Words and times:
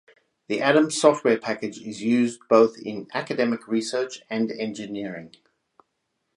The 0.47 0.61
Adams 0.61 0.99
software 0.99 1.37
package 1.37 1.77
is 1.77 2.01
used 2.01 2.39
both 2.49 2.75
in 2.79 3.07
academic 3.13 3.67
research 3.67 4.23
and 4.31 4.51
engineering. 4.51 5.35